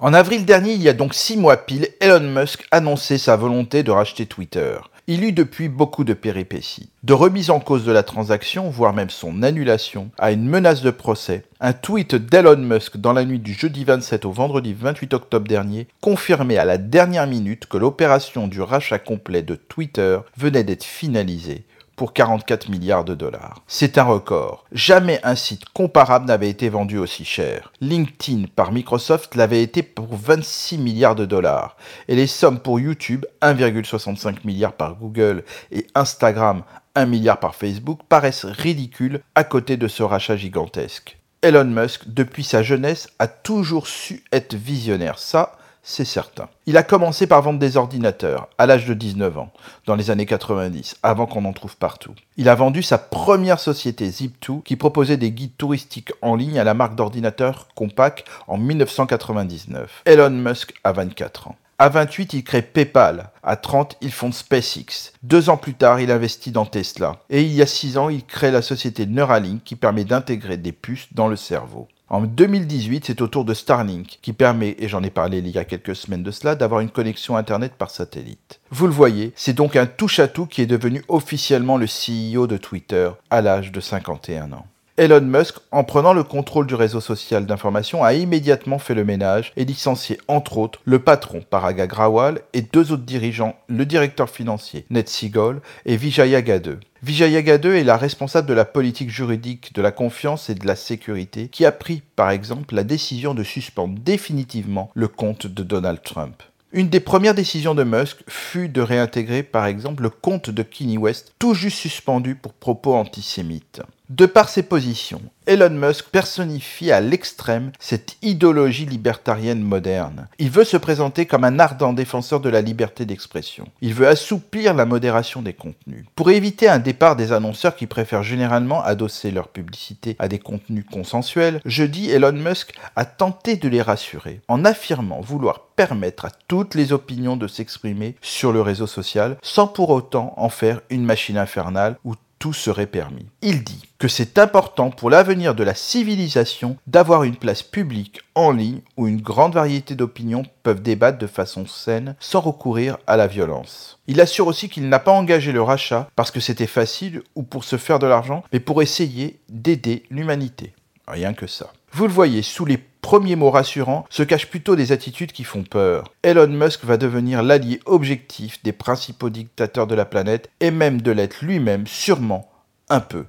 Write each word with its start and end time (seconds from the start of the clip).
En 0.00 0.14
avril 0.14 0.44
dernier, 0.44 0.74
il 0.74 0.82
y 0.82 0.88
a 0.88 0.92
donc 0.92 1.12
six 1.12 1.36
mois 1.36 1.56
pile, 1.56 1.88
Elon 1.98 2.20
Musk 2.20 2.64
annonçait 2.70 3.18
sa 3.18 3.34
volonté 3.34 3.82
de 3.82 3.90
racheter 3.90 4.26
Twitter. 4.26 4.76
Il 5.08 5.24
eut 5.24 5.32
depuis 5.32 5.68
beaucoup 5.68 6.04
de 6.04 6.14
péripéties. 6.14 6.90
De 7.02 7.14
remise 7.14 7.50
en 7.50 7.58
cause 7.58 7.84
de 7.84 7.90
la 7.90 8.04
transaction, 8.04 8.70
voire 8.70 8.92
même 8.92 9.10
son 9.10 9.42
annulation, 9.42 10.12
à 10.16 10.30
une 10.30 10.48
menace 10.48 10.82
de 10.82 10.92
procès, 10.92 11.42
un 11.58 11.72
tweet 11.72 12.14
d'Elon 12.14 12.58
Musk 12.58 12.98
dans 12.98 13.12
la 13.12 13.24
nuit 13.24 13.40
du 13.40 13.52
jeudi 13.52 13.82
27 13.82 14.24
au 14.24 14.30
vendredi 14.30 14.72
28 14.72 15.14
octobre 15.14 15.48
dernier 15.48 15.88
confirmait 16.00 16.58
à 16.58 16.64
la 16.64 16.78
dernière 16.78 17.26
minute 17.26 17.66
que 17.66 17.76
l'opération 17.76 18.46
du 18.46 18.60
rachat 18.60 19.00
complet 19.00 19.42
de 19.42 19.56
Twitter 19.56 20.20
venait 20.36 20.62
d'être 20.62 20.84
finalisée 20.84 21.64
pour 21.98 22.12
44 22.12 22.68
milliards 22.68 23.04
de 23.04 23.16
dollars. 23.16 23.60
C'est 23.66 23.98
un 23.98 24.04
record. 24.04 24.64
Jamais 24.70 25.18
un 25.24 25.34
site 25.34 25.64
comparable 25.74 26.26
n'avait 26.26 26.48
été 26.48 26.68
vendu 26.68 26.96
aussi 26.96 27.24
cher. 27.24 27.72
LinkedIn 27.80 28.44
par 28.54 28.70
Microsoft 28.70 29.34
l'avait 29.34 29.64
été 29.64 29.82
pour 29.82 30.06
26 30.14 30.78
milliards 30.78 31.16
de 31.16 31.26
dollars. 31.26 31.76
Et 32.06 32.14
les 32.14 32.28
sommes 32.28 32.60
pour 32.60 32.78
YouTube, 32.78 33.26
1,65 33.42 34.46
milliard 34.46 34.74
par 34.74 34.94
Google 34.94 35.42
et 35.72 35.88
Instagram, 35.96 36.62
1 36.94 37.06
milliard 37.06 37.40
par 37.40 37.56
Facebook, 37.56 37.98
paraissent 38.08 38.46
ridicules 38.46 39.20
à 39.34 39.42
côté 39.42 39.76
de 39.76 39.88
ce 39.88 40.04
rachat 40.04 40.36
gigantesque. 40.36 41.18
Elon 41.42 41.64
Musk, 41.64 42.02
depuis 42.06 42.44
sa 42.44 42.62
jeunesse, 42.62 43.08
a 43.18 43.26
toujours 43.26 43.88
su 43.88 44.22
être 44.32 44.54
visionnaire. 44.54 45.18
Ça, 45.18 45.58
c'est 45.88 46.04
certain. 46.04 46.50
Il 46.66 46.76
a 46.76 46.82
commencé 46.82 47.26
par 47.26 47.40
vendre 47.40 47.58
des 47.58 47.78
ordinateurs 47.78 48.48
à 48.58 48.66
l'âge 48.66 48.84
de 48.84 48.92
19 48.92 49.38
ans, 49.38 49.50
dans 49.86 49.94
les 49.94 50.10
années 50.10 50.26
90, 50.26 50.96
avant 51.02 51.24
qu'on 51.24 51.46
en 51.46 51.54
trouve 51.54 51.78
partout. 51.78 52.12
Il 52.36 52.50
a 52.50 52.54
vendu 52.54 52.82
sa 52.82 52.98
première 52.98 53.58
société 53.58 54.06
Zip2 54.10 54.62
qui 54.62 54.76
proposait 54.76 55.16
des 55.16 55.32
guides 55.32 55.56
touristiques 55.56 56.12
en 56.20 56.36
ligne 56.36 56.58
à 56.58 56.64
la 56.64 56.74
marque 56.74 56.94
d'ordinateurs 56.94 57.68
Compaq 57.74 58.26
en 58.48 58.58
1999. 58.58 60.02
Elon 60.04 60.28
Musk 60.28 60.74
a 60.84 60.92
24 60.92 61.48
ans. 61.48 61.56
À 61.78 61.88
28, 61.88 62.34
il 62.34 62.44
crée 62.44 62.60
PayPal. 62.60 63.30
À 63.42 63.56
30, 63.56 63.96
il 64.02 64.12
fonde 64.12 64.34
SpaceX. 64.34 65.14
Deux 65.22 65.48
ans 65.48 65.56
plus 65.56 65.74
tard, 65.74 66.00
il 66.00 66.10
investit 66.10 66.50
dans 66.50 66.66
Tesla. 66.66 67.16
Et 67.30 67.42
il 67.42 67.52
y 67.54 67.62
a 67.62 67.66
six 67.66 67.96
ans, 67.96 68.10
il 68.10 68.26
crée 68.26 68.50
la 68.50 68.62
société 68.62 69.06
Neuralink 69.06 69.64
qui 69.64 69.74
permet 69.74 70.04
d'intégrer 70.04 70.58
des 70.58 70.72
puces 70.72 71.08
dans 71.12 71.28
le 71.28 71.36
cerveau. 71.36 71.88
En 72.10 72.22
2018, 72.22 73.04
c'est 73.04 73.20
au 73.20 73.26
tour 73.26 73.44
de 73.44 73.52
Starlink 73.52 74.18
qui 74.22 74.32
permet, 74.32 74.76
et 74.78 74.88
j'en 74.88 75.02
ai 75.02 75.10
parlé 75.10 75.38
il 75.38 75.48
y 75.48 75.58
a 75.58 75.66
quelques 75.66 75.94
semaines 75.94 76.22
de 76.22 76.30
cela, 76.30 76.54
d'avoir 76.54 76.80
une 76.80 76.88
connexion 76.88 77.36
Internet 77.36 77.74
par 77.76 77.90
satellite. 77.90 78.60
Vous 78.70 78.86
le 78.86 78.94
voyez, 78.94 79.32
c'est 79.36 79.52
donc 79.52 79.76
un 79.76 79.84
touche-à-tout 79.84 80.46
qui 80.46 80.62
est 80.62 80.66
devenu 80.66 81.04
officiellement 81.08 81.76
le 81.76 81.86
CEO 81.86 82.46
de 82.46 82.56
Twitter 82.56 83.10
à 83.28 83.42
l'âge 83.42 83.72
de 83.72 83.80
51 83.80 84.52
ans. 84.52 84.66
Elon 84.98 85.20
Musk, 85.20 85.54
en 85.70 85.84
prenant 85.84 86.12
le 86.12 86.24
contrôle 86.24 86.66
du 86.66 86.74
réseau 86.74 87.00
social 87.00 87.46
d'information, 87.46 88.02
a 88.02 88.14
immédiatement 88.14 88.80
fait 88.80 88.96
le 88.96 89.04
ménage 89.04 89.52
et 89.56 89.64
licencié 89.64 90.18
entre 90.26 90.58
autres 90.58 90.80
le 90.84 90.98
patron 90.98 91.40
Parag 91.48 91.80
Agrawal 91.80 92.40
et 92.52 92.62
deux 92.62 92.90
autres 92.90 93.04
dirigeants, 93.04 93.54
le 93.68 93.86
directeur 93.86 94.28
financier 94.28 94.86
Ned 94.90 95.08
Seagull 95.08 95.60
et 95.86 95.96
Vijaya 95.96 96.42
Gadde. 96.42 96.80
Vijaya 97.04 97.42
Gadde 97.42 97.66
est 97.66 97.84
la 97.84 97.96
responsable 97.96 98.48
de 98.48 98.54
la 98.54 98.64
politique 98.64 99.10
juridique 99.10 99.72
de 99.72 99.82
la 99.82 99.92
confiance 99.92 100.50
et 100.50 100.56
de 100.56 100.66
la 100.66 100.74
sécurité 100.74 101.46
qui 101.46 101.64
a 101.64 101.70
pris 101.70 102.02
par 102.16 102.30
exemple 102.30 102.74
la 102.74 102.82
décision 102.82 103.34
de 103.34 103.44
suspendre 103.44 104.00
définitivement 104.00 104.90
le 104.94 105.06
compte 105.06 105.46
de 105.46 105.62
Donald 105.62 106.02
Trump. 106.02 106.42
Une 106.72 106.88
des 106.88 106.98
premières 106.98 107.36
décisions 107.36 107.76
de 107.76 107.84
Musk 107.84 108.18
fut 108.26 108.68
de 108.68 108.80
réintégrer 108.80 109.44
par 109.44 109.66
exemple 109.66 110.02
le 110.02 110.10
compte 110.10 110.50
de 110.50 110.64
Kanye 110.64 110.98
West, 110.98 111.34
tout 111.38 111.54
juste 111.54 111.78
suspendu 111.78 112.34
pour 112.34 112.52
propos 112.52 112.96
antisémites. 112.96 113.80
De 114.08 114.24
par 114.24 114.48
ses 114.48 114.62
positions, 114.62 115.20
Elon 115.44 115.68
Musk 115.68 116.06
personnifie 116.06 116.90
à 116.90 117.02
l'extrême 117.02 117.72
cette 117.78 118.16
idéologie 118.22 118.86
libertarienne 118.86 119.60
moderne. 119.60 120.28
Il 120.38 120.48
veut 120.48 120.64
se 120.64 120.78
présenter 120.78 121.26
comme 121.26 121.44
un 121.44 121.58
ardent 121.58 121.92
défenseur 121.92 122.40
de 122.40 122.48
la 122.48 122.62
liberté 122.62 123.04
d'expression. 123.04 123.66
Il 123.82 123.92
veut 123.92 124.08
assouplir 124.08 124.72
la 124.72 124.86
modération 124.86 125.42
des 125.42 125.52
contenus. 125.52 126.06
Pour 126.16 126.30
éviter 126.30 126.70
un 126.70 126.78
départ 126.78 127.16
des 127.16 127.32
annonceurs 127.32 127.76
qui 127.76 127.86
préfèrent 127.86 128.22
généralement 128.22 128.82
adosser 128.82 129.30
leur 129.30 129.48
publicité 129.48 130.16
à 130.18 130.28
des 130.28 130.38
contenus 130.38 130.86
consensuels, 130.90 131.60
jeudi 131.66 132.10
Elon 132.10 132.32
Musk 132.32 132.72
a 132.96 133.04
tenté 133.04 133.56
de 133.56 133.68
les 133.68 133.82
rassurer 133.82 134.40
en 134.48 134.64
affirmant 134.64 135.20
vouloir 135.20 135.66
permettre 135.76 136.24
à 136.24 136.30
toutes 136.48 136.74
les 136.74 136.94
opinions 136.94 137.36
de 137.36 137.46
s'exprimer 137.46 138.16
sur 138.22 138.52
le 138.52 138.62
réseau 138.62 138.86
social 138.86 139.36
sans 139.42 139.66
pour 139.66 139.90
autant 139.90 140.32
en 140.38 140.48
faire 140.48 140.80
une 140.88 141.04
machine 141.04 141.36
infernale 141.36 141.98
où 142.04 142.14
tout 142.38 142.52
serait 142.52 142.86
permis. 142.86 143.26
Il 143.42 143.64
dit 143.64 143.82
que 143.98 144.08
c'est 144.08 144.38
important 144.38 144.90
pour 144.90 145.10
l'avenir 145.10 145.54
de 145.54 145.64
la 145.64 145.74
civilisation 145.74 146.76
d'avoir 146.86 147.24
une 147.24 147.36
place 147.36 147.62
publique 147.62 148.20
en 148.34 148.52
ligne 148.52 148.80
où 148.96 149.08
une 149.08 149.20
grande 149.20 149.54
variété 149.54 149.94
d'opinions 149.94 150.44
peuvent 150.62 150.82
débattre 150.82 151.18
de 151.18 151.26
façon 151.26 151.66
saine 151.66 152.14
sans 152.20 152.40
recourir 152.40 152.98
à 153.06 153.16
la 153.16 153.26
violence. 153.26 153.98
Il 154.06 154.20
assure 154.20 154.46
aussi 154.46 154.68
qu'il 154.68 154.88
n'a 154.88 155.00
pas 155.00 155.12
engagé 155.12 155.52
le 155.52 155.62
rachat 155.62 156.08
parce 156.16 156.30
que 156.30 156.40
c'était 156.40 156.66
facile 156.66 157.22
ou 157.34 157.42
pour 157.42 157.64
se 157.64 157.76
faire 157.76 157.98
de 157.98 158.06
l'argent, 158.06 158.44
mais 158.52 158.60
pour 158.60 158.82
essayer 158.82 159.40
d'aider 159.48 160.04
l'humanité. 160.10 160.74
Rien 161.06 161.32
que 161.34 161.46
ça. 161.46 161.72
Vous 161.92 162.06
le 162.06 162.12
voyez, 162.12 162.42
sous 162.42 162.66
les 162.66 162.76
premiers 163.00 163.36
mots 163.36 163.50
rassurants 163.50 164.06
se 164.10 164.22
cachent 164.22 164.50
plutôt 164.50 164.76
des 164.76 164.92
attitudes 164.92 165.32
qui 165.32 165.44
font 165.44 165.62
peur. 165.62 166.12
Elon 166.22 166.48
Musk 166.48 166.84
va 166.84 166.96
devenir 166.96 167.42
l'allié 167.42 167.80
objectif 167.86 168.62
des 168.62 168.72
principaux 168.72 169.30
dictateurs 169.30 169.86
de 169.86 169.94
la 169.94 170.04
planète 170.04 170.50
et 170.60 170.70
même 170.70 171.00
de 171.02 171.10
l'être 171.10 171.44
lui-même 171.44 171.86
sûrement 171.86 172.50
un 172.88 173.00
peu. 173.00 173.24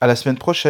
À 0.00 0.06
la 0.06 0.16
semaine 0.16 0.38
prochaine. 0.38 0.68